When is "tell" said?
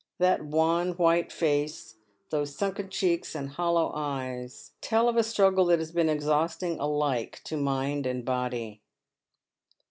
4.81-5.07